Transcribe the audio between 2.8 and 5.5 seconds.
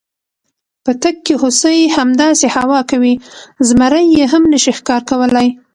کوي، زمري یې هم نشي ښکار کولی.